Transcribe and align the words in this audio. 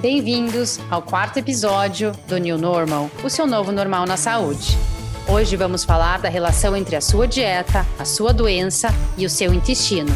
Bem-vindos 0.00 0.78
ao 0.90 1.00
quarto 1.00 1.38
episódio 1.38 2.12
do 2.28 2.36
New 2.36 2.58
Normal, 2.58 3.10
o 3.24 3.30
seu 3.30 3.46
novo 3.46 3.72
normal 3.72 4.04
na 4.06 4.18
saúde. 4.18 4.76
Hoje 5.26 5.56
vamos 5.56 5.84
falar 5.84 6.20
da 6.20 6.28
relação 6.28 6.76
entre 6.76 6.96
a 6.96 7.00
sua 7.00 7.26
dieta, 7.26 7.84
a 7.98 8.04
sua 8.04 8.30
doença 8.30 8.90
e 9.16 9.24
o 9.24 9.30
seu 9.30 9.54
intestino. 9.54 10.12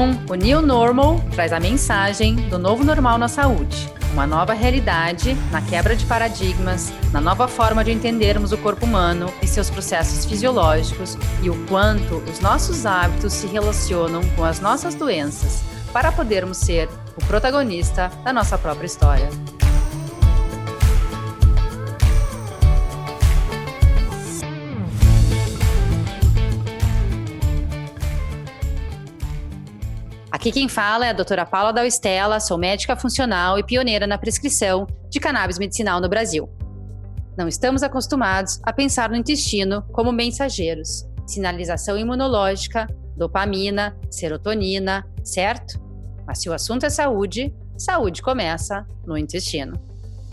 Então, 0.00 0.18
o 0.30 0.34
New 0.34 0.62
Normal 0.62 1.22
traz 1.34 1.52
a 1.52 1.60
mensagem 1.60 2.34
do 2.48 2.58
novo 2.58 2.82
normal 2.82 3.18
na 3.18 3.28
saúde 3.28 3.92
uma 4.14 4.26
nova 4.26 4.54
realidade 4.54 5.36
na 5.52 5.60
quebra 5.60 5.94
de 5.94 6.04
paradigmas, 6.06 6.90
na 7.12 7.20
nova 7.20 7.46
forma 7.46 7.84
de 7.84 7.92
entendermos 7.92 8.50
o 8.50 8.58
corpo 8.58 8.84
humano 8.84 9.32
e 9.40 9.46
seus 9.46 9.68
processos 9.70 10.24
fisiológicos 10.24 11.16
e 11.42 11.50
o 11.50 11.66
quanto 11.66 12.16
os 12.16 12.40
nossos 12.40 12.86
hábitos 12.86 13.34
se 13.34 13.46
relacionam 13.46 14.22
com 14.34 14.42
as 14.42 14.58
nossas 14.58 14.94
doenças 14.96 15.62
para 15.92 16.10
podermos 16.10 16.56
ser 16.56 16.88
o 17.16 17.24
protagonista 17.26 18.10
da 18.24 18.32
nossa 18.32 18.58
própria 18.58 18.86
história. 18.86 19.28
Aqui 30.40 30.52
quem 30.52 30.70
fala 30.70 31.04
é 31.04 31.10
a 31.10 31.12
doutora 31.12 31.44
Paula 31.44 31.70
Dalstella, 31.70 32.40
sou 32.40 32.56
médica 32.56 32.96
funcional 32.96 33.58
e 33.58 33.62
pioneira 33.62 34.06
na 34.06 34.16
prescrição 34.16 34.86
de 35.10 35.20
cannabis 35.20 35.58
medicinal 35.58 36.00
no 36.00 36.08
Brasil. 36.08 36.48
Não 37.36 37.46
estamos 37.46 37.82
acostumados 37.82 38.58
a 38.62 38.72
pensar 38.72 39.10
no 39.10 39.16
intestino 39.16 39.82
como 39.92 40.10
mensageiros, 40.10 41.06
sinalização 41.26 41.98
imunológica, 41.98 42.86
dopamina, 43.18 43.94
serotonina, 44.10 45.06
certo? 45.22 45.78
Mas 46.26 46.38
se 46.38 46.48
o 46.48 46.54
assunto 46.54 46.86
é 46.86 46.88
saúde, 46.88 47.54
saúde 47.76 48.22
começa 48.22 48.86
no 49.06 49.18
intestino. 49.18 49.78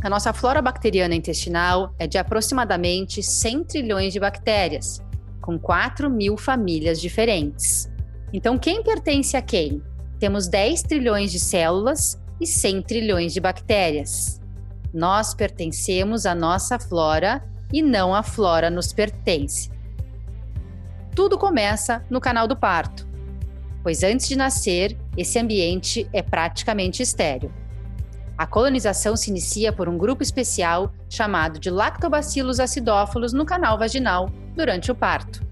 A 0.01 0.09
nossa 0.09 0.31
flora 0.31 0.61
bacteriana 0.61 1.15
intestinal 1.15 1.93
é 1.99 2.07
de 2.07 2.17
aproximadamente 2.17 3.21
100 3.21 3.63
trilhões 3.65 4.13
de 4.13 4.21
bactérias, 4.21 5.03
com 5.41 5.59
4 5.59 6.09
mil 6.09 6.37
famílias 6.37 7.01
diferentes. 7.01 7.91
Então, 8.31 8.57
quem 8.57 8.81
pertence 8.81 9.35
a 9.35 9.41
quem? 9.41 9.83
Temos 10.19 10.47
10 10.47 10.81
trilhões 10.83 11.31
de 11.31 11.39
células 11.39 12.19
e 12.39 12.47
100 12.47 12.81
trilhões 12.83 13.33
de 13.33 13.39
bactérias. 13.39 14.41
Nós 14.93 15.33
pertencemos 15.33 16.25
à 16.25 16.33
nossa 16.33 16.79
flora 16.79 17.43
e 17.71 17.81
não 17.81 18.15
a 18.15 18.23
flora 18.23 18.69
nos 18.69 18.91
pertence. 18.91 19.69
Tudo 21.15 21.37
começa 21.37 22.03
no 22.09 22.21
canal 22.21 22.47
do 22.47 22.55
parto, 22.55 23.07
pois 23.83 24.03
antes 24.03 24.27
de 24.27 24.35
nascer, 24.35 24.97
esse 25.15 25.37
ambiente 25.37 26.07
é 26.13 26.21
praticamente 26.21 27.01
estéril. 27.01 27.51
A 28.37 28.45
colonização 28.45 29.15
se 29.15 29.31
inicia 29.31 29.73
por 29.73 29.89
um 29.89 29.97
grupo 29.97 30.21
especial 30.21 30.93
chamado 31.09 31.59
de 31.59 31.71
Lactobacillus 31.71 32.59
acidófilos 32.59 33.33
no 33.33 33.45
canal 33.45 33.79
vaginal 33.79 34.29
durante 34.55 34.91
o 34.91 34.95
parto. 34.95 35.45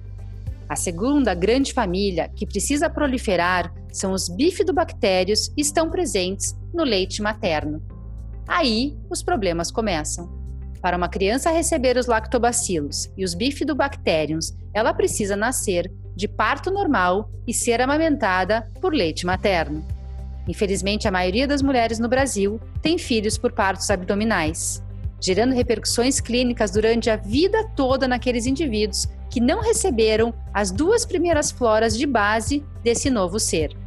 A 0.70 0.76
segunda 0.76 1.34
grande 1.34 1.74
família 1.74 2.30
que 2.36 2.46
precisa 2.46 2.90
proliferar 2.90 3.74
são 3.96 4.12
os 4.12 4.28
bifidobactérios 4.28 5.52
estão 5.56 5.90
presentes 5.90 6.54
no 6.74 6.84
leite 6.84 7.22
materno. 7.22 7.82
Aí, 8.46 8.98
os 9.10 9.24
problemas 9.24 9.72
começam. 9.72 10.30
Para 10.82 10.98
uma 10.98 11.08
criança 11.08 11.50
receber 11.50 11.96
os 11.98 12.06
lactobacilos 12.06 13.10
e 13.18 13.24
os 13.24 13.34
bifidobactérios, 13.34 14.54
ela 14.74 14.94
precisa 14.94 15.38
nascer 15.38 15.90
de 16.14 16.28
parto 16.28 16.70
normal 16.70 17.32
e 17.48 17.54
ser 17.54 17.82
amamentada 17.82 18.70
por 18.82 18.94
leite 18.94 19.26
materno. 19.26 19.84
Infelizmente, 20.46 21.08
a 21.08 21.12
maioria 21.12 21.48
das 21.48 21.62
mulheres 21.62 21.98
no 21.98 22.10
Brasil 22.10 22.60
tem 22.82 22.98
filhos 22.98 23.38
por 23.38 23.54
partos 23.54 23.90
abdominais, 23.90 24.84
gerando 25.22 25.56
repercussões 25.56 26.20
clínicas 26.20 26.70
durante 26.70 27.10
a 27.10 27.16
vida 27.16 27.64
toda 27.76 28.08
naqueles 28.10 28.46
indivíduos 28.46 29.08
que 29.30 29.40
não 29.40 29.62
receberam 29.62 30.34
as 30.54 30.70
duas 30.70 31.06
primeiras 31.06 31.50
floras 31.50 31.98
de 31.98 32.06
base 32.06 32.64
desse 32.84 33.10
novo 33.10 33.40
ser. 33.40 33.85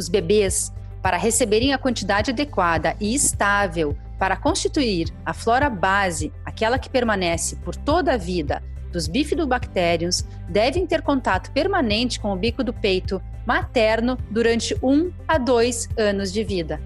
Os 0.00 0.08
bebês, 0.08 0.72
para 1.02 1.18
receberem 1.18 1.74
a 1.74 1.78
quantidade 1.78 2.30
adequada 2.30 2.96
e 2.98 3.14
estável 3.14 3.94
para 4.18 4.34
constituir 4.34 5.12
a 5.26 5.34
flora 5.34 5.68
base, 5.68 6.32
aquela 6.42 6.78
que 6.78 6.88
permanece 6.88 7.56
por 7.56 7.76
toda 7.76 8.14
a 8.14 8.16
vida 8.16 8.62
dos 8.90 9.06
bifidobactérios, 9.06 10.24
devem 10.48 10.86
ter 10.86 11.02
contato 11.02 11.52
permanente 11.52 12.18
com 12.18 12.32
o 12.32 12.36
bico 12.36 12.64
do 12.64 12.72
peito 12.72 13.20
materno 13.44 14.16
durante 14.30 14.74
um 14.82 15.12
a 15.28 15.36
dois 15.36 15.86
anos 15.98 16.32
de 16.32 16.42
vida. 16.44 16.80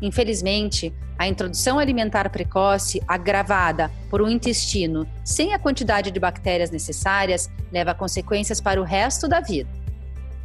Infelizmente, 0.00 0.94
a 1.18 1.26
introdução 1.26 1.80
alimentar 1.80 2.30
precoce, 2.30 3.02
agravada 3.08 3.90
por 4.08 4.22
um 4.22 4.28
intestino 4.28 5.08
sem 5.24 5.54
a 5.54 5.58
quantidade 5.58 6.12
de 6.12 6.20
bactérias 6.20 6.70
necessárias, 6.70 7.50
leva 7.72 7.90
a 7.90 7.94
consequências 7.94 8.60
para 8.60 8.80
o 8.80 8.84
resto 8.84 9.26
da 9.26 9.40
vida. 9.40 9.83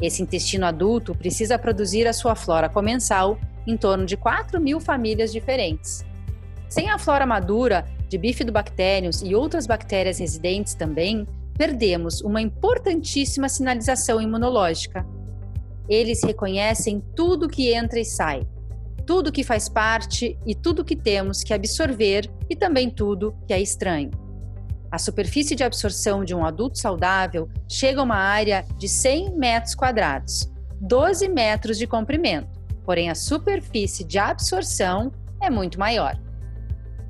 Esse 0.01 0.21
intestino 0.21 0.65
adulto 0.65 1.13
precisa 1.13 1.59
produzir 1.59 2.07
a 2.07 2.13
sua 2.13 2.35
flora 2.35 2.69
comensal 2.69 3.37
em 3.67 3.75
torno 3.75 4.05
de 4.05 4.15
4 4.15 4.59
mil 4.59 4.79
famílias 4.79 5.31
diferentes. 5.31 6.05
Sem 6.69 6.89
a 6.89 6.97
flora 6.97 7.25
madura 7.25 7.85
de 8.07 8.17
bifidobactérios 8.17 9.21
e 9.21 9.35
outras 9.35 9.67
bactérias 9.67 10.19
residentes 10.19 10.73
também, 10.73 11.27
perdemos 11.57 12.21
uma 12.21 12.41
importantíssima 12.41 13.49
sinalização 13.49 14.21
imunológica. 14.21 15.05
Eles 15.87 16.23
reconhecem 16.23 17.03
tudo 17.15 17.49
que 17.49 17.73
entra 17.73 17.99
e 17.99 18.05
sai, 18.05 18.47
tudo 19.05 19.31
que 19.31 19.43
faz 19.43 19.67
parte 19.67 20.37
e 20.45 20.55
tudo 20.55 20.85
que 20.85 20.95
temos 20.95 21.43
que 21.43 21.53
absorver 21.53 22.31
e 22.49 22.55
também 22.55 22.89
tudo 22.89 23.35
que 23.47 23.53
é 23.53 23.59
estranho. 23.59 24.28
A 24.91 24.97
superfície 24.97 25.55
de 25.55 25.63
absorção 25.63 26.23
de 26.25 26.33
um 26.33 26.43
adulto 26.43 26.79
saudável 26.79 27.47
chega 27.67 27.99
a 28.01 28.03
uma 28.03 28.15
área 28.15 28.65
de 28.77 28.89
100 28.89 29.35
metros 29.35 29.75
quadrados, 29.75 30.51
12 30.81 31.27
metros 31.27 31.77
de 31.77 31.85
comprimento, 31.85 32.59
porém 32.83 33.09
a 33.09 33.15
superfície 33.15 34.03
de 34.03 34.17
absorção 34.17 35.11
é 35.39 35.49
muito 35.49 35.77
maior. 35.77 36.19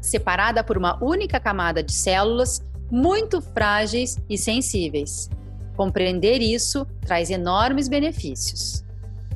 Separada 0.02 0.62
por 0.64 0.78
uma 0.78 1.02
única 1.02 1.40
camada 1.40 1.82
de 1.82 1.94
células 1.94 2.62
muito 2.92 3.42
frágeis 3.42 4.18
e 4.30 4.38
sensíveis. 4.38 5.30
Compreender 5.78 6.42
isso 6.42 6.86
traz 7.02 7.30
enormes 7.30 7.88
benefícios. 7.88 8.84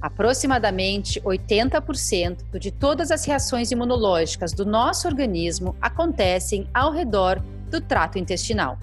Aproximadamente 0.02 1.22
80% 1.22 2.60
de 2.60 2.72
todas 2.72 3.10
as 3.10 3.24
reações 3.24 3.72
imunológicas 3.72 4.52
do 4.52 4.66
nosso 4.66 5.08
organismo 5.08 5.78
acontecem 5.82 6.68
ao 6.74 6.92
redor 6.92 7.42
do 7.74 7.82
trato 7.82 8.20
intestinal. 8.20 8.78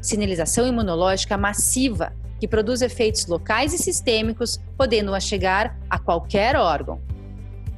Sinalização 0.00 0.66
imunológica 0.66 1.36
massiva 1.36 2.12
que 2.38 2.48
produz 2.48 2.80
efeitos 2.80 3.26
locais 3.26 3.74
e 3.74 3.78
sistêmicos, 3.78 4.58
podendo 4.78 5.18
chegar 5.20 5.78
a 5.90 5.98
qualquer 5.98 6.56
órgão. 6.56 6.98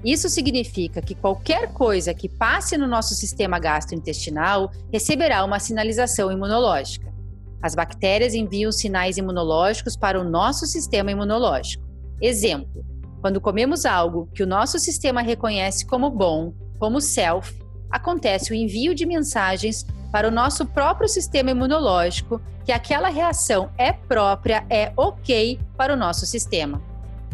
Isso 0.04 0.28
significa 0.28 1.00
que 1.00 1.14
qualquer 1.14 1.72
coisa 1.72 2.14
que 2.14 2.28
passe 2.28 2.76
no 2.76 2.86
nosso 2.86 3.14
sistema 3.14 3.58
gastrointestinal 3.58 4.70
receberá 4.92 5.44
uma 5.44 5.58
sinalização 5.58 6.30
imunológica. 6.30 7.12
As 7.60 7.74
bactérias 7.74 8.34
enviam 8.34 8.70
sinais 8.70 9.16
imunológicos 9.16 9.96
para 9.96 10.20
o 10.20 10.24
nosso 10.24 10.66
sistema 10.66 11.10
imunológico. 11.10 11.84
Exemplo: 12.20 12.84
quando 13.20 13.40
comemos 13.40 13.84
algo 13.84 14.28
que 14.34 14.42
o 14.42 14.46
nosso 14.46 14.78
sistema 14.78 15.22
reconhece 15.22 15.86
como 15.86 16.10
bom, 16.10 16.52
como 16.78 17.00
self, 17.00 17.61
acontece 17.92 18.50
o 18.50 18.54
envio 18.54 18.94
de 18.94 19.04
mensagens 19.04 19.86
para 20.10 20.26
o 20.26 20.30
nosso 20.30 20.66
próprio 20.66 21.08
sistema 21.08 21.50
imunológico 21.50 22.40
que 22.64 22.72
aquela 22.72 23.08
reação 23.08 23.70
é 23.76 23.92
própria, 23.92 24.64
é 24.70 24.92
ok 24.96 25.60
para 25.76 25.92
o 25.92 25.96
nosso 25.96 26.24
sistema. 26.26 26.82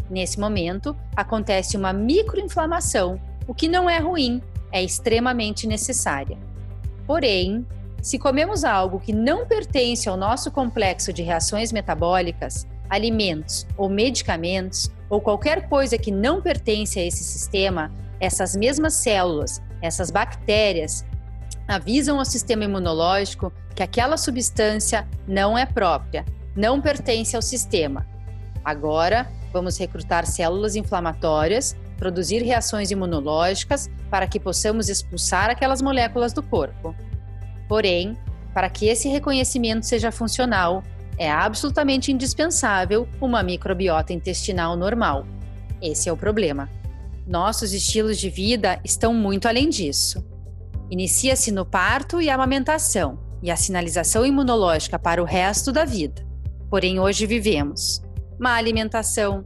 Nesse 0.09 0.39
momento, 0.39 0.95
acontece 1.15 1.77
uma 1.77 1.93
microinflamação, 1.93 3.21
o 3.47 3.53
que 3.53 3.67
não 3.67 3.89
é 3.89 3.99
ruim, 3.99 4.41
é 4.71 4.83
extremamente 4.83 5.67
necessária. 5.67 6.37
Porém, 7.05 7.65
se 8.01 8.17
comemos 8.17 8.63
algo 8.63 8.99
que 8.99 9.13
não 9.13 9.45
pertence 9.45 10.07
ao 10.07 10.17
nosso 10.17 10.49
complexo 10.51 11.11
de 11.13 11.21
reações 11.21 11.71
metabólicas, 11.71 12.67
alimentos 12.89 13.67
ou 13.77 13.89
medicamentos, 13.89 14.89
ou 15.09 15.21
qualquer 15.21 15.67
coisa 15.67 15.97
que 15.97 16.11
não 16.11 16.41
pertence 16.41 16.99
a 16.99 17.05
esse 17.05 17.23
sistema, 17.23 17.91
essas 18.19 18.55
mesmas 18.55 18.95
células, 18.95 19.61
essas 19.81 20.11
bactérias, 20.11 21.05
avisam 21.67 22.17
ao 22.17 22.25
sistema 22.25 22.63
imunológico 22.63 23.53
que 23.75 23.83
aquela 23.83 24.17
substância 24.17 25.07
não 25.27 25.57
é 25.57 25.65
própria, 25.65 26.25
não 26.55 26.81
pertence 26.81 27.35
ao 27.35 27.41
sistema. 27.41 28.05
Agora, 28.65 29.31
vamos 29.53 29.77
recrutar 29.77 30.25
células 30.25 30.75
inflamatórias, 30.75 31.75
produzir 31.97 32.41
reações 32.41 32.91
imunológicas 32.91 33.89
para 34.09 34.27
que 34.27 34.39
possamos 34.39 34.89
expulsar 34.89 35.49
aquelas 35.49 35.81
moléculas 35.81 36.33
do 36.33 36.41
corpo. 36.41 36.95
Porém, 37.67 38.17
para 38.53 38.69
que 38.69 38.87
esse 38.87 39.07
reconhecimento 39.07 39.85
seja 39.85 40.11
funcional, 40.11 40.83
é 41.17 41.29
absolutamente 41.29 42.11
indispensável 42.11 43.07
uma 43.21 43.43
microbiota 43.43 44.13
intestinal 44.13 44.75
normal. 44.75 45.27
Esse 45.81 46.09
é 46.09 46.11
o 46.11 46.17
problema. 46.17 46.69
Nossos 47.29 47.73
estilos 47.73 48.17
de 48.17 48.27
vida 48.27 48.81
estão 48.83 49.13
muito 49.13 49.47
além 49.47 49.69
disso. 49.69 50.25
Inicia-se 50.89 51.51
no 51.51 51.63
parto 51.63 52.19
e 52.19 52.27
a 52.27 52.33
amamentação, 52.33 53.19
e 53.43 53.51
a 53.51 53.55
sinalização 53.55 54.25
imunológica 54.25 54.97
para 54.97 55.21
o 55.21 55.25
resto 55.25 55.71
da 55.71 55.85
vida. 55.85 56.25
Porém, 56.71 56.99
hoje 56.99 57.27
vivemos 57.27 58.01
má 58.39 58.55
alimentação, 58.55 59.45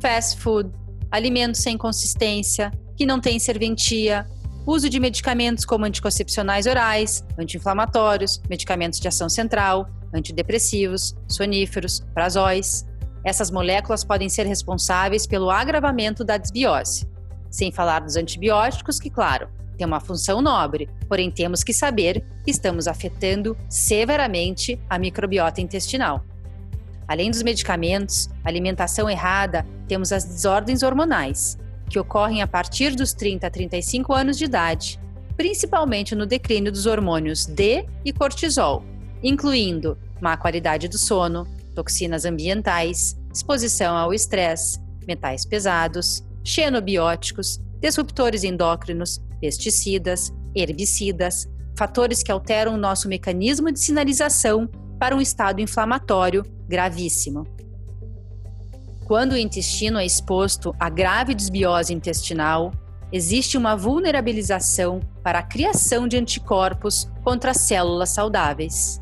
fast 0.00 0.40
food, 0.40 0.70
alimentos 1.10 1.60
sem 1.60 1.76
consistência, 1.76 2.70
que 2.96 3.04
não 3.04 3.20
têm 3.20 3.38
serventia, 3.38 4.26
uso 4.66 4.88
de 4.88 4.98
medicamentos 4.98 5.66
como 5.66 5.84
anticoncepcionais 5.84 6.66
orais, 6.66 7.22
anti-inflamatórios, 7.38 8.40
medicamentos 8.48 8.98
de 8.98 9.06
ação 9.06 9.28
central, 9.28 9.86
antidepressivos, 10.14 11.14
soníferos, 11.28 12.00
prazóis. 12.14 12.86
Essas 13.22 13.50
moléculas 13.50 14.02
podem 14.02 14.30
ser 14.30 14.46
responsáveis 14.46 15.26
pelo 15.26 15.50
agravamento 15.50 16.24
da 16.24 16.38
desbiose. 16.38 17.17
Sem 17.50 17.72
falar 17.72 18.00
dos 18.00 18.16
antibióticos, 18.16 19.00
que, 19.00 19.10
claro, 19.10 19.48
têm 19.76 19.86
uma 19.86 20.00
função 20.00 20.42
nobre, 20.42 20.88
porém 21.08 21.30
temos 21.30 21.62
que 21.62 21.72
saber 21.72 22.24
que 22.44 22.50
estamos 22.50 22.86
afetando 22.86 23.56
severamente 23.68 24.78
a 24.90 24.98
microbiota 24.98 25.60
intestinal. 25.60 26.24
Além 27.06 27.30
dos 27.30 27.42
medicamentos, 27.42 28.28
alimentação 28.44 29.08
errada, 29.08 29.64
temos 29.86 30.12
as 30.12 30.24
desordens 30.24 30.82
hormonais, 30.82 31.56
que 31.88 31.98
ocorrem 31.98 32.42
a 32.42 32.46
partir 32.46 32.94
dos 32.94 33.14
30 33.14 33.46
a 33.46 33.50
35 33.50 34.12
anos 34.12 34.36
de 34.36 34.44
idade, 34.44 35.00
principalmente 35.36 36.14
no 36.14 36.26
declínio 36.26 36.70
dos 36.70 36.84
hormônios 36.84 37.46
D 37.46 37.86
e 38.04 38.12
cortisol, 38.12 38.84
incluindo 39.22 39.96
má 40.20 40.36
qualidade 40.36 40.88
do 40.88 40.98
sono, 40.98 41.46
toxinas 41.74 42.24
ambientais, 42.24 43.16
exposição 43.32 43.96
ao 43.96 44.12
estresse, 44.12 44.80
metais 45.06 45.46
pesados, 45.46 46.24
xenobióticos, 46.48 47.60
disruptores 47.80 48.42
endócrinos, 48.42 49.20
pesticidas, 49.40 50.32
herbicidas, 50.54 51.46
fatores 51.76 52.22
que 52.22 52.32
alteram 52.32 52.74
o 52.74 52.78
nosso 52.78 53.08
mecanismo 53.08 53.70
de 53.70 53.78
sinalização 53.78 54.68
para 54.98 55.14
um 55.14 55.20
estado 55.20 55.60
inflamatório 55.60 56.42
gravíssimo. 56.66 57.46
Quando 59.04 59.32
o 59.32 59.38
intestino 59.38 59.98
é 59.98 60.04
exposto 60.04 60.74
a 60.78 60.90
grave 60.90 61.34
desbiose 61.34 61.94
intestinal, 61.94 62.72
existe 63.12 63.56
uma 63.56 63.76
vulnerabilização 63.76 65.00
para 65.22 65.38
a 65.38 65.42
criação 65.42 66.08
de 66.08 66.16
anticorpos 66.16 67.10
contra 67.22 67.54
células 67.54 68.10
saudáveis. 68.10 68.98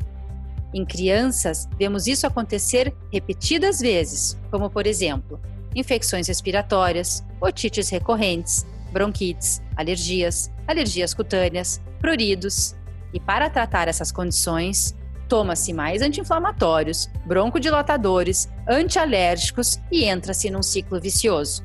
Em 0.73 0.85
crianças, 0.85 1.67
vemos 1.77 2.07
isso 2.07 2.27
acontecer 2.27 2.93
repetidas 3.11 3.79
vezes, 3.79 4.37
como 4.51 4.69
por 4.69 4.85
exemplo, 4.85 5.39
infecções 5.77 6.27
respiratórias, 6.27 7.23
otites 7.39 7.89
recorrentes, 7.89 8.65
bronquites, 8.91 9.61
alergias, 9.75 10.51
alergias 10.67 11.13
cutâneas, 11.13 11.81
pruridos. 11.99 12.75
E 13.13 13.19
para 13.19 13.49
tratar 13.49 13.87
essas 13.87 14.11
condições, 14.11 14.95
toma-se 15.29 15.73
mais 15.73 16.01
anti-inflamatórios, 16.01 17.09
broncodilatadores, 17.25 18.49
antialérgicos 18.67 19.79
e 19.91 20.05
entra-se 20.05 20.49
num 20.49 20.63
ciclo 20.63 20.99
vicioso. 20.99 21.63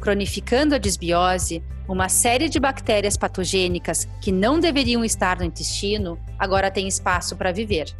Cronificando 0.00 0.74
a 0.74 0.78
desbiose, 0.78 1.62
uma 1.88 2.08
série 2.08 2.48
de 2.48 2.60
bactérias 2.60 3.16
patogênicas 3.16 4.06
que 4.20 4.30
não 4.30 4.60
deveriam 4.60 5.04
estar 5.04 5.38
no 5.38 5.44
intestino 5.44 6.18
agora 6.38 6.70
tem 6.70 6.86
espaço 6.86 7.34
para 7.34 7.50
viver. 7.50 7.94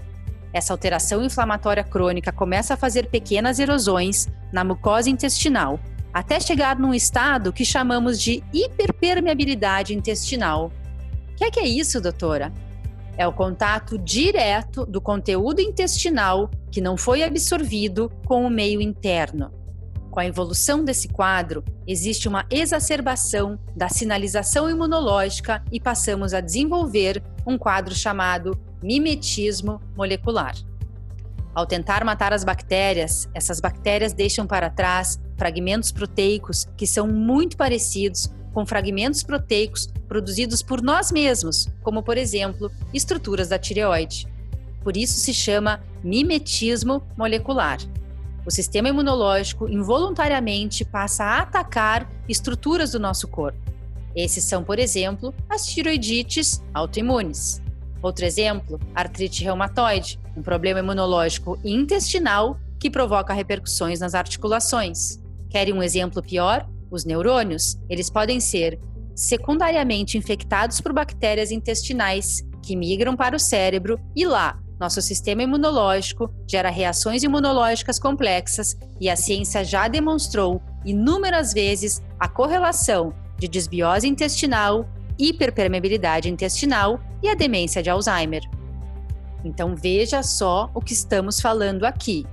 Essa 0.52 0.72
alteração 0.72 1.22
inflamatória 1.22 1.84
crônica 1.84 2.30
começa 2.32 2.74
a 2.74 2.76
fazer 2.76 3.08
pequenas 3.08 3.58
erosões 3.58 4.28
na 4.52 4.64
mucosa 4.64 5.10
intestinal, 5.10 5.78
até 6.12 6.40
chegar 6.40 6.78
num 6.78 6.94
estado 6.94 7.52
que 7.52 7.64
chamamos 7.64 8.20
de 8.20 8.42
hiperpermeabilidade 8.52 9.94
intestinal. 9.94 10.72
O 11.32 11.36
que 11.36 11.44
é, 11.44 11.50
que 11.50 11.60
é 11.60 11.66
isso, 11.66 12.00
doutora? 12.00 12.52
É 13.16 13.26
o 13.26 13.32
contato 13.32 13.98
direto 13.98 14.86
do 14.86 15.00
conteúdo 15.00 15.60
intestinal 15.60 16.50
que 16.70 16.80
não 16.80 16.96
foi 16.96 17.22
absorvido 17.22 18.10
com 18.26 18.46
o 18.46 18.50
meio 18.50 18.80
interno. 18.80 19.52
Com 20.10 20.20
a 20.20 20.26
evolução 20.26 20.84
desse 20.84 21.08
quadro, 21.08 21.62
existe 21.86 22.28
uma 22.28 22.46
exacerbação 22.50 23.58
da 23.76 23.88
sinalização 23.88 24.68
imunológica 24.68 25.62
e 25.70 25.78
passamos 25.78 26.32
a 26.32 26.40
desenvolver 26.40 27.22
um 27.46 27.58
quadro 27.58 27.94
chamado 27.94 28.58
mimetismo 28.82 29.80
molecular. 29.96 30.54
Ao 31.54 31.66
tentar 31.66 32.04
matar 32.04 32.32
as 32.32 32.44
bactérias, 32.44 33.28
essas 33.34 33.60
bactérias 33.60 34.12
deixam 34.12 34.46
para 34.46 34.70
trás 34.70 35.18
fragmentos 35.36 35.90
proteicos 35.90 36.66
que 36.76 36.86
são 36.86 37.06
muito 37.06 37.56
parecidos 37.56 38.30
com 38.52 38.66
fragmentos 38.66 39.22
proteicos 39.22 39.88
produzidos 40.08 40.62
por 40.62 40.82
nós 40.82 41.12
mesmos, 41.12 41.68
como 41.82 42.02
por 42.02 42.16
exemplo, 42.16 42.70
estruturas 42.92 43.48
da 43.48 43.58
tireoide. 43.58 44.26
Por 44.82 44.96
isso 44.96 45.18
se 45.18 45.34
chama 45.34 45.82
mimetismo 46.02 47.02
molecular. 47.16 47.78
O 48.46 48.50
sistema 48.50 48.88
imunológico 48.88 49.68
involuntariamente 49.68 50.84
passa 50.84 51.24
a 51.24 51.38
atacar 51.40 52.10
estruturas 52.28 52.92
do 52.92 53.00
nosso 53.00 53.28
corpo. 53.28 53.58
Esses 54.16 54.44
são, 54.44 54.64
por 54.64 54.78
exemplo, 54.78 55.34
as 55.48 55.66
tiroidites 55.66 56.62
autoimunes. 56.72 57.60
Outro 58.02 58.24
exemplo, 58.24 58.80
artrite 58.94 59.42
reumatoide, 59.42 60.18
um 60.36 60.42
problema 60.42 60.80
imunológico 60.80 61.58
intestinal 61.64 62.58
que 62.78 62.90
provoca 62.90 63.32
repercussões 63.32 64.00
nas 64.00 64.14
articulações. 64.14 65.20
Querem 65.50 65.74
um 65.74 65.82
exemplo 65.82 66.22
pior? 66.22 66.68
Os 66.90 67.04
neurônios, 67.04 67.76
eles 67.88 68.08
podem 68.08 68.40
ser 68.40 68.78
secundariamente 69.14 70.16
infectados 70.16 70.80
por 70.80 70.92
bactérias 70.92 71.50
intestinais 71.50 72.42
que 72.62 72.76
migram 72.76 73.16
para 73.16 73.34
o 73.34 73.40
cérebro 73.40 73.98
e 74.14 74.24
lá, 74.24 74.58
nosso 74.78 75.02
sistema 75.02 75.42
imunológico 75.42 76.32
gera 76.46 76.70
reações 76.70 77.24
imunológicas 77.24 77.98
complexas 77.98 78.76
e 79.00 79.10
a 79.10 79.16
ciência 79.16 79.64
já 79.64 79.88
demonstrou 79.88 80.62
inúmeras 80.84 81.52
vezes 81.52 82.00
a 82.18 82.28
correlação 82.28 83.12
de 83.36 83.48
desbiose 83.48 84.06
intestinal, 84.06 84.88
hiperpermeabilidade 85.18 86.28
intestinal 86.28 87.00
e 87.22 87.28
a 87.28 87.34
demência 87.34 87.82
de 87.82 87.90
Alzheimer. 87.90 88.42
Então 89.44 89.74
veja 89.76 90.22
só 90.22 90.70
o 90.74 90.80
que 90.80 90.92
estamos 90.92 91.40
falando 91.40 91.84
aqui: 91.84 92.26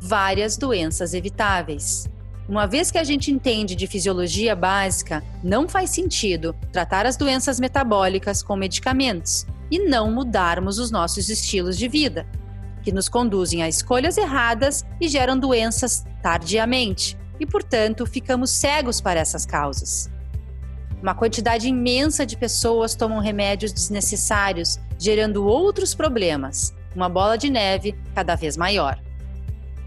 várias 0.00 0.56
doenças 0.56 1.14
evitáveis. 1.14 2.08
Uma 2.48 2.66
vez 2.66 2.90
que 2.90 2.98
a 2.98 3.04
gente 3.04 3.30
entende 3.30 3.74
de 3.74 3.86
fisiologia 3.86 4.54
básica, 4.54 5.22
não 5.42 5.68
faz 5.68 5.90
sentido 5.90 6.54
tratar 6.72 7.06
as 7.06 7.16
doenças 7.16 7.60
metabólicas 7.60 8.42
com 8.42 8.56
medicamentos 8.56 9.46
e 9.70 9.78
não 9.78 10.10
mudarmos 10.12 10.78
os 10.78 10.90
nossos 10.90 11.28
estilos 11.30 11.78
de 11.78 11.88
vida, 11.88 12.26
que 12.82 12.92
nos 12.92 13.08
conduzem 13.08 13.62
a 13.62 13.68
escolhas 13.68 14.18
erradas 14.18 14.84
e 15.00 15.08
geram 15.08 15.38
doenças 15.38 16.04
tardiamente, 16.20 17.16
e 17.40 17.46
portanto 17.46 18.04
ficamos 18.04 18.50
cegos 18.50 19.00
para 19.00 19.20
essas 19.20 19.46
causas. 19.46 20.11
Uma 21.02 21.16
quantidade 21.16 21.66
imensa 21.66 22.24
de 22.24 22.36
pessoas 22.36 22.94
tomam 22.94 23.18
remédios 23.18 23.72
desnecessários, 23.72 24.78
gerando 24.96 25.44
outros 25.44 25.96
problemas, 25.96 26.72
uma 26.94 27.08
bola 27.08 27.36
de 27.36 27.50
neve 27.50 27.96
cada 28.14 28.36
vez 28.36 28.56
maior. 28.56 29.02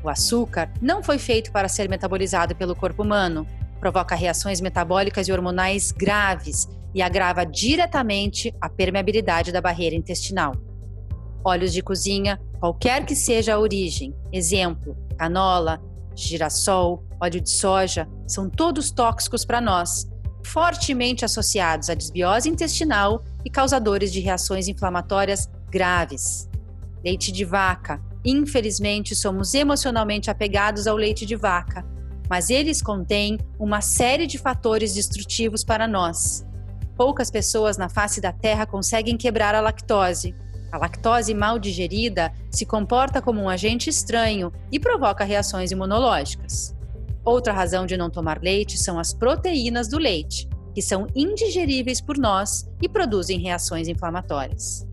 O 0.03 0.09
açúcar 0.09 0.69
não 0.81 1.01
foi 1.01 1.17
feito 1.17 1.53
para 1.53 1.69
ser 1.69 1.87
metabolizado 1.87 2.53
pelo 2.53 2.75
corpo 2.75 3.01
humano. 3.01 3.47
Provoca 3.79 4.13
reações 4.13 4.59
metabólicas 4.59 5.27
e 5.29 5.31
hormonais 5.31 5.91
graves 5.91 6.67
e 6.93 7.01
agrava 7.01 7.45
diretamente 7.45 8.53
a 8.59 8.67
permeabilidade 8.67 9.53
da 9.53 9.61
barreira 9.61 9.95
intestinal. 9.95 10.53
Óleos 11.45 11.71
de 11.71 11.81
cozinha, 11.81 12.41
qualquer 12.59 13.05
que 13.05 13.15
seja 13.15 13.53
a 13.53 13.59
origem, 13.59 14.13
exemplo, 14.33 14.97
canola, 15.17 15.81
girassol, 16.13 17.05
óleo 17.21 17.39
de 17.39 17.51
soja, 17.51 18.05
são 18.27 18.49
todos 18.49 18.91
tóxicos 18.91 19.45
para 19.45 19.61
nós, 19.61 20.07
fortemente 20.45 21.25
associados 21.25 21.89
à 21.89 21.93
desbiose 21.93 22.49
intestinal 22.49 23.23
e 23.43 23.49
causadores 23.49 24.11
de 24.13 24.19
reações 24.19 24.67
inflamatórias 24.67 25.49
graves. 25.69 26.47
Leite 27.03 27.31
de 27.31 27.43
vaca, 27.43 28.01
Infelizmente, 28.25 29.15
somos 29.15 29.53
emocionalmente 29.53 30.31
apegados 30.31 30.87
ao 30.87 30.97
leite 30.97 31.27
de 31.27 31.35
vaca, 31.35 31.85
mas 32.27 32.49
eles 32.49 32.81
contêm 32.81 33.37
uma 33.59 33.81
série 33.81 34.25
de 34.25 34.39
fatores 34.39 34.95
destrutivos 34.95 35.63
para 35.63 35.87
nós. 35.87 36.43
Poucas 36.97 37.29
pessoas 37.29 37.77
na 37.77 37.87
face 37.87 38.19
da 38.19 38.31
Terra 38.31 38.65
conseguem 38.65 39.15
quebrar 39.15 39.53
a 39.53 39.61
lactose. 39.61 40.33
A 40.71 40.77
lactose 40.79 41.35
mal 41.35 41.59
digerida 41.59 42.33
se 42.49 42.65
comporta 42.65 43.21
como 43.21 43.39
um 43.41 43.47
agente 43.47 43.91
estranho 43.91 44.51
e 44.71 44.79
provoca 44.79 45.23
reações 45.23 45.69
imunológicas. 45.69 46.74
Outra 47.25 47.51
razão 47.51 47.87
de 47.87 47.97
não 47.97 48.09
tomar 48.09 48.39
leite 48.41 48.77
são 48.77 48.99
as 48.99 49.11
proteínas 49.11 49.87
do 49.87 49.97
leite, 49.97 50.47
que 50.75 50.81
são 50.81 51.07
indigeríveis 51.15 51.99
por 51.99 52.17
nós 52.17 52.69
e 52.81 52.87
produzem 52.87 53.39
reações 53.39 53.87
inflamatórias. 53.87 54.85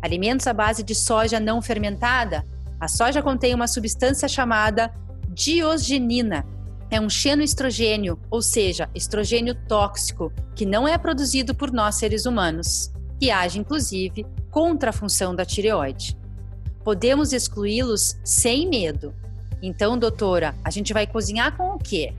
Alimentos 0.00 0.46
à 0.46 0.52
base 0.52 0.82
de 0.82 0.94
soja 0.94 1.38
não 1.38 1.60
fermentada 1.60 2.46
A 2.80 2.86
soja 2.86 3.20
contém 3.20 3.54
uma 3.54 3.66
substância 3.66 4.28
chamada 4.28 4.94
diosgenina. 5.30 6.46
É 6.90 7.00
um 7.00 7.10
xenoestrogênio, 7.10 8.18
ou 8.30 8.40
seja, 8.40 8.88
estrogênio 8.94 9.54
tóxico, 9.66 10.32
que 10.54 10.64
não 10.64 10.86
é 10.86 10.96
produzido 10.96 11.54
por 11.54 11.72
nós 11.72 11.96
seres 11.96 12.24
humanos, 12.24 12.92
e 13.20 13.30
age 13.30 13.58
inclusive 13.58 14.24
contra 14.50 14.90
a 14.90 14.92
função 14.92 15.34
da 15.34 15.44
tireoide. 15.44 16.16
Podemos 16.84 17.32
excluí-los 17.32 18.16
sem 18.24 18.68
medo. 18.68 19.12
Então, 19.62 19.98
doutora, 19.98 20.54
a 20.64 20.70
gente 20.70 20.92
vai 20.92 21.06
cozinhar 21.06 21.56
com 21.56 21.74
o 21.74 21.78
quê? 21.78 22.12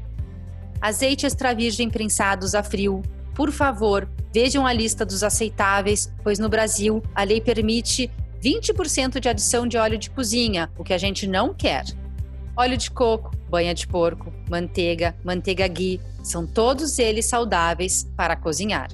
Azeite 0.81 1.25
extra 1.25 1.53
virgem 1.53 1.89
prensados 1.89 2.55
a 2.55 2.63
frio. 2.63 3.01
Por 3.33 3.51
favor, 3.51 4.09
vejam 4.33 4.65
a 4.65 4.73
lista 4.73 5.05
dos 5.05 5.23
aceitáveis, 5.23 6.11
pois 6.23 6.39
no 6.39 6.49
Brasil 6.49 7.01
a 7.15 7.23
lei 7.23 7.41
permite 7.41 8.11
20% 8.43 9.19
de 9.19 9.29
adição 9.29 9.67
de 9.67 9.77
óleo 9.77 9.97
de 9.97 10.09
cozinha, 10.09 10.69
o 10.77 10.83
que 10.83 10.93
a 10.93 10.97
gente 10.97 11.27
não 11.27 11.53
quer. 11.53 11.85
Óleo 12.55 12.77
de 12.77 12.91
coco, 12.91 13.35
banha 13.49 13.73
de 13.73 13.87
porco, 13.87 14.33
manteiga, 14.49 15.15
manteiga 15.23 15.67
ghee, 15.67 16.01
são 16.23 16.45
todos 16.45 16.99
eles 16.99 17.25
saudáveis 17.25 18.09
para 18.15 18.35
cozinhar. 18.35 18.89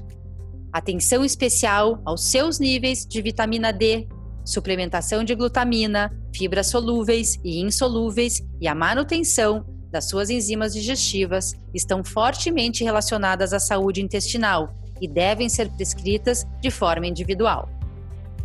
Atenção 0.71 1.23
especial 1.23 2.01
aos 2.03 2.23
seus 2.25 2.59
níveis 2.59 3.05
de 3.05 3.21
vitamina 3.21 3.71
D, 3.71 4.07
suplementação 4.45 5.23
de 5.23 5.33
glutamina, 5.33 6.15
fibras 6.33 6.67
solúveis 6.67 7.39
e 7.43 7.59
insolúveis 7.61 8.41
e 8.61 8.67
a 8.67 8.75
manutenção 8.75 9.65
das 9.91 10.07
suas 10.07 10.29
enzimas 10.29 10.73
digestivas 10.73 11.53
estão 11.73 12.03
fortemente 12.03 12.83
relacionadas 12.83 13.53
à 13.53 13.59
saúde 13.59 14.01
intestinal 14.01 14.69
e 15.01 15.07
devem 15.07 15.49
ser 15.49 15.69
prescritas 15.71 16.45
de 16.61 16.69
forma 16.69 17.07
individual. 17.07 17.69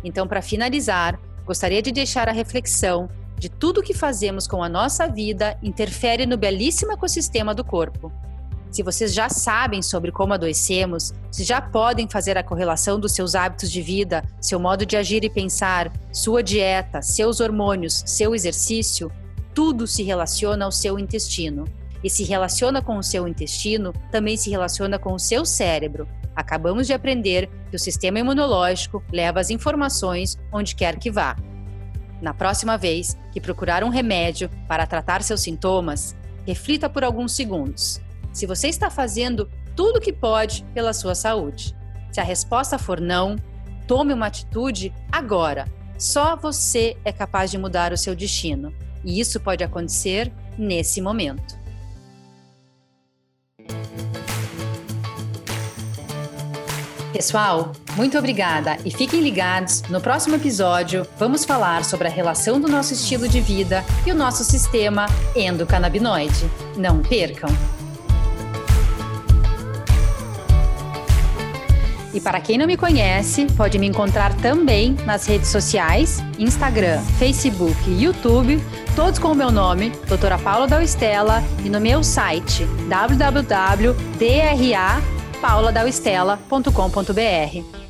Então, 0.03 0.27
para 0.27 0.41
finalizar, 0.41 1.19
gostaria 1.45 1.81
de 1.81 1.91
deixar 1.91 2.27
a 2.27 2.31
reflexão 2.31 3.07
de 3.37 3.49
tudo 3.49 3.81
que 3.81 3.93
fazemos 3.93 4.47
com 4.47 4.63
a 4.63 4.69
nossa 4.69 5.07
vida 5.07 5.57
interfere 5.61 6.25
no 6.25 6.37
belíssimo 6.37 6.91
ecossistema 6.91 7.53
do 7.53 7.63
corpo. 7.63 8.11
Se 8.71 8.81
vocês 8.81 9.13
já 9.13 9.29
sabem 9.29 9.81
sobre 9.81 10.11
como 10.11 10.33
adoecemos, 10.33 11.13
se 11.29 11.43
já 11.43 11.61
podem 11.61 12.09
fazer 12.09 12.37
a 12.37 12.43
correlação 12.43 12.99
dos 12.99 13.11
seus 13.11 13.35
hábitos 13.35 13.69
de 13.69 13.81
vida, 13.81 14.23
seu 14.39 14.59
modo 14.59 14.85
de 14.85 14.95
agir 14.95 15.23
e 15.23 15.29
pensar, 15.29 15.91
sua 16.11 16.41
dieta, 16.41 17.01
seus 17.01 17.39
hormônios, 17.39 18.01
seu 18.05 18.33
exercício, 18.33 19.11
tudo 19.53 19.85
se 19.85 20.01
relaciona 20.01 20.65
ao 20.65 20.71
seu 20.71 20.97
intestino. 20.97 21.65
E 22.03 22.09
se 22.09 22.23
relaciona 22.23 22.81
com 22.81 22.97
o 22.97 23.03
seu 23.03 23.27
intestino, 23.27 23.93
também 24.11 24.35
se 24.35 24.49
relaciona 24.49 24.97
com 24.97 25.13
o 25.13 25.19
seu 25.19 25.45
cérebro, 25.45 26.07
Acabamos 26.35 26.87
de 26.87 26.93
aprender 26.93 27.49
que 27.69 27.75
o 27.75 27.79
sistema 27.79 28.19
imunológico 28.19 29.03
leva 29.11 29.39
as 29.39 29.49
informações 29.49 30.37
onde 30.51 30.75
quer 30.75 30.97
que 30.97 31.11
vá. 31.11 31.35
Na 32.21 32.33
próxima 32.33 32.77
vez 32.77 33.17
que 33.31 33.41
procurar 33.41 33.83
um 33.83 33.89
remédio 33.89 34.49
para 34.67 34.87
tratar 34.87 35.23
seus 35.23 35.41
sintomas, 35.41 36.15
reflita 36.45 36.89
por 36.89 37.03
alguns 37.03 37.33
segundos. 37.33 37.99
Se 38.31 38.45
você 38.45 38.67
está 38.67 38.89
fazendo 38.89 39.49
tudo 39.75 39.97
o 39.97 40.01
que 40.01 40.13
pode 40.13 40.63
pela 40.73 40.93
sua 40.93 41.15
saúde. 41.15 41.75
Se 42.11 42.19
a 42.19 42.23
resposta 42.23 42.77
for 42.77 42.99
não, 42.99 43.35
tome 43.87 44.13
uma 44.13 44.27
atitude 44.27 44.93
agora. 45.11 45.65
Só 45.97 46.35
você 46.35 46.97
é 47.05 47.11
capaz 47.11 47.51
de 47.51 47.57
mudar 47.57 47.93
o 47.93 47.97
seu 47.97 48.15
destino. 48.15 48.73
E 49.03 49.19
isso 49.19 49.39
pode 49.39 49.63
acontecer 49.63 50.31
nesse 50.57 51.01
momento. 51.01 51.59
Pessoal, 57.13 57.73
muito 57.95 58.17
obrigada 58.17 58.77
e 58.85 58.89
fiquem 58.89 59.21
ligados. 59.21 59.81
No 59.83 59.99
próximo 59.99 60.35
episódio, 60.35 61.05
vamos 61.17 61.43
falar 61.43 61.83
sobre 61.83 62.07
a 62.07 62.11
relação 62.11 62.59
do 62.59 62.67
nosso 62.67 62.93
estilo 62.93 63.27
de 63.27 63.41
vida 63.41 63.83
e 64.07 64.11
o 64.11 64.15
nosso 64.15 64.43
sistema 64.43 65.05
endocannabinoide. 65.35 66.49
Não 66.77 67.01
percam! 67.01 67.49
E 72.13 72.19
para 72.19 72.41
quem 72.41 72.57
não 72.57 72.67
me 72.67 72.75
conhece, 72.75 73.47
pode 73.55 73.79
me 73.79 73.87
encontrar 73.87 74.35
também 74.35 74.97
nas 75.05 75.25
redes 75.25 75.47
sociais, 75.49 76.21
Instagram, 76.37 77.01
Facebook 77.17 77.89
e 77.89 78.03
YouTube, 78.03 78.61
todos 78.95 79.17
com 79.17 79.29
o 79.29 79.35
meu 79.35 79.49
nome, 79.51 79.91
Doutora 80.07 80.37
Paula 80.37 80.67
Dalstella, 80.67 81.41
e 81.63 81.69
no 81.69 81.79
meu 81.79 82.03
site 82.03 82.65
www.dra 82.89 84.01
pauladauestela.com.br. 85.41 87.80